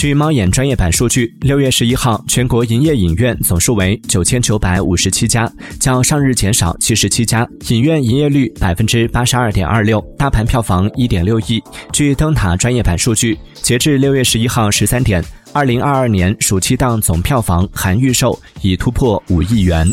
[0.00, 5.46] 据猫眼专业版数据六月十一号全国营业影院总数为九千九百五十七家
[5.78, 11.62] 较上日减少七十七家影院营业率百分之八十二点二六大盘票房一点六亿。
[11.92, 15.22] 据灯塔专业版数据截至六月十一号十三点
[15.52, 19.86] 二零二二年暑期档总票房含预售已突破五亿元。